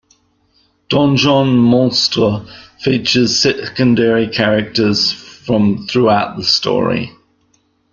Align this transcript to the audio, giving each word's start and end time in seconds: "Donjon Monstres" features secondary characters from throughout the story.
"Donjon 0.89 1.59
Monstres" 1.59 2.49
features 2.79 3.37
secondary 3.39 4.27
characters 4.29 5.11
from 5.11 5.85
throughout 5.85 6.37
the 6.37 6.43
story. 6.43 7.11